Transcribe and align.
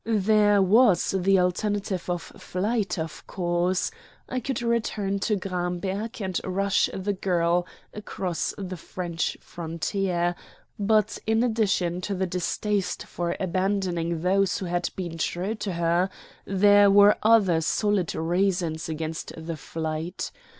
There 0.03 0.63
was 0.63 1.11
the 1.15 1.37
alternative 1.37 2.09
of 2.09 2.23
flight, 2.23 2.97
of 2.97 3.27
course; 3.27 3.91
I 4.27 4.39
could 4.39 4.63
return 4.63 5.19
to 5.19 5.35
Gramberg 5.35 6.19
and 6.19 6.41
rush 6.43 6.89
the 6.91 7.13
girl 7.13 7.67
across 7.93 8.51
the 8.57 8.77
French 8.77 9.37
frontier; 9.41 10.33
but 10.79 11.19
in 11.27 11.43
addition 11.43 12.01
to 12.01 12.15
the 12.15 12.25
distaste 12.25 13.03
for 13.03 13.37
abandoning 13.39 14.21
those 14.23 14.57
who 14.57 14.65
had 14.65 14.89
been 14.95 15.19
true 15.19 15.53
to 15.53 15.73
her, 15.73 16.09
there 16.45 16.89
were 16.89 17.17
other 17.21 17.61
solid 17.61 18.15
reasons 18.15 18.89
against 18.89 19.33
the 19.37 19.55
flight. 19.55 20.31